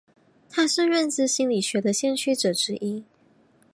[0.49, 3.03] 他是认知心理学的先驱者之一。